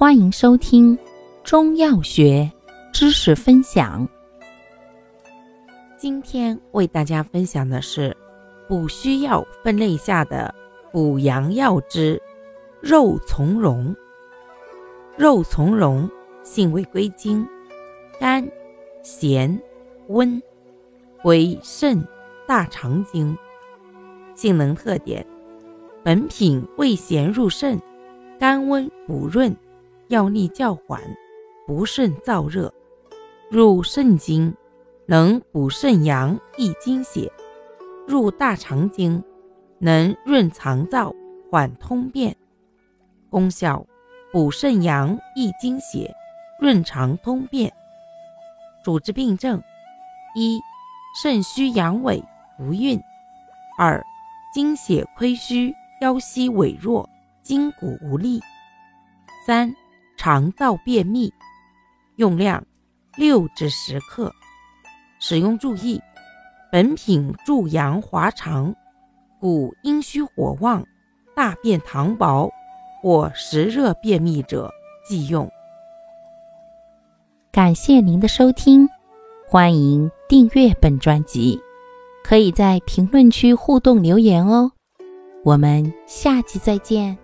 [0.00, 0.98] 欢迎收听
[1.44, 2.50] 中药学
[2.90, 4.08] 知识分享。
[5.98, 8.16] 今天为大家分享的是
[8.66, 10.54] 补虚药分类下的
[10.90, 12.18] 补阳药之
[12.80, 13.94] 肉苁蓉。
[15.18, 16.08] 肉苁蓉
[16.42, 17.46] 性味归经：
[18.18, 18.48] 甘、
[19.02, 19.60] 咸、
[20.08, 20.42] 温，
[21.24, 22.02] 为肾、
[22.48, 23.36] 大肠经。
[24.34, 25.26] 性能特点：
[26.02, 27.78] 本品味咸入肾，
[28.38, 29.54] 甘温补润。
[30.10, 31.00] 药力较缓，
[31.68, 32.74] 不甚燥热，
[33.48, 34.52] 入肾经
[35.06, 37.30] 能补肾阳、益精血；
[38.08, 39.22] 入大肠经
[39.78, 41.14] 能润肠燥、
[41.48, 42.36] 缓通便。
[43.30, 43.86] 功效：
[44.32, 46.12] 补肾阳、益精血、
[46.60, 47.72] 润肠通便。
[48.82, 49.62] 主治病症：
[50.34, 50.60] 一、
[51.22, 52.20] 肾虚阳痿
[52.58, 52.98] 不孕；
[53.78, 54.04] 二、
[54.52, 57.08] 精血亏虚、腰膝痿弱、
[57.42, 58.40] 筋骨无力；
[59.46, 59.72] 三。
[60.22, 61.32] 肠燥便秘，
[62.16, 62.62] 用量
[63.16, 64.30] 六至十克。
[65.18, 65.98] 使用注意：
[66.70, 68.74] 本品助阳滑肠，
[69.40, 70.84] 故阴虚火旺、
[71.34, 72.50] 大便溏薄
[73.00, 74.70] 或实热便秘者
[75.08, 75.50] 忌用。
[77.50, 78.86] 感谢您的收听，
[79.48, 81.58] 欢迎订阅本专辑，
[82.22, 84.70] 可以在评论区互动留言哦。
[85.46, 87.16] 我们下期再见。